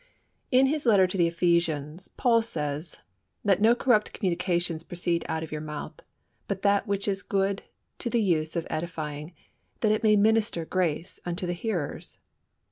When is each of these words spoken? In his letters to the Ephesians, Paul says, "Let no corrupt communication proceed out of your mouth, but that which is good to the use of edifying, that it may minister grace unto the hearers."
In 0.49 0.65
his 0.65 0.87
letters 0.87 1.11
to 1.11 1.17
the 1.19 1.27
Ephesians, 1.27 2.07
Paul 2.07 2.41
says, 2.41 2.97
"Let 3.43 3.61
no 3.61 3.75
corrupt 3.75 4.13
communication 4.13 4.79
proceed 4.79 5.23
out 5.29 5.43
of 5.43 5.51
your 5.51 5.61
mouth, 5.61 5.99
but 6.47 6.63
that 6.63 6.87
which 6.87 7.07
is 7.07 7.21
good 7.21 7.61
to 7.99 8.09
the 8.09 8.19
use 8.19 8.55
of 8.55 8.65
edifying, 8.67 9.33
that 9.81 9.91
it 9.91 10.01
may 10.01 10.15
minister 10.15 10.65
grace 10.65 11.19
unto 11.23 11.45
the 11.45 11.53
hearers." 11.53 12.17